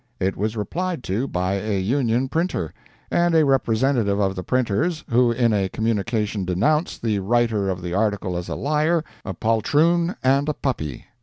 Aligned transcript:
It 0.19 0.35
was 0.35 0.57
replied 0.57 1.03
to 1.03 1.27
by 1.27 1.59
a 1.61 1.79
Union 1.79 2.27
printer, 2.27 2.73
and 3.11 3.35
a 3.35 3.45
representative 3.45 4.17
of 4.19 4.35
the 4.35 4.41
printers, 4.41 5.03
who 5.11 5.31
in 5.31 5.53
a 5.53 5.69
communication 5.69 6.43
denounced 6.43 7.03
the 7.03 7.19
writer 7.19 7.69
of 7.69 7.83
that 7.83 7.93
article 7.93 8.35
as 8.35 8.49
a 8.49 8.55
liar, 8.55 9.03
a 9.23 9.35
poltroon 9.35 10.15
and 10.23 10.49
a 10.49 10.55
puppy. 10.55 11.05